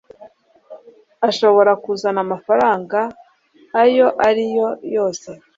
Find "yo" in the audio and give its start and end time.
4.55-4.67